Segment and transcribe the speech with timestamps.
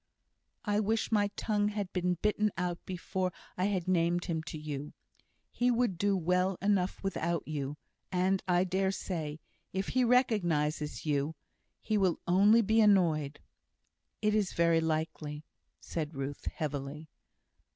[0.65, 4.93] "I wish my tongue had been bitten out before I had named him to you.
[5.51, 7.77] He would do well enough without you;
[8.11, 9.39] and, I dare say,
[9.73, 11.35] if he recognises you,
[11.79, 13.41] he will only be annoyed."
[14.23, 15.43] "It is very likely,"
[15.79, 17.07] said Ruth, heavily.